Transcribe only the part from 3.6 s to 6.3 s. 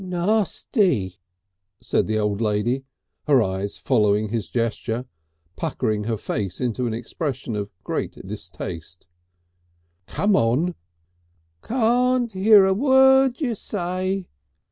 following his gesture, puckering her